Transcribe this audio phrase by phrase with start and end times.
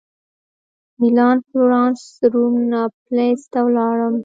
[0.99, 2.01] مېلان فلورانس
[2.33, 4.15] روم ناپلز ته ولاړم.